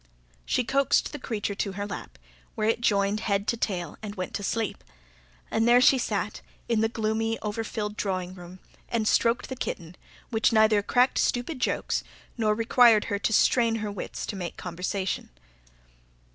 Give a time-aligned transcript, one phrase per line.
[0.47, 2.17] She coaxed the creature to her lap,
[2.55, 4.83] where it joined head to tail and went to sleep.
[5.51, 8.57] And there she sat, in the gloomy, overfilled drawing room,
[8.89, 9.95] and stroked the kitten,
[10.31, 12.03] which neither cracked stupid jokes
[12.35, 15.29] nor required her to strain her wits to make conversation.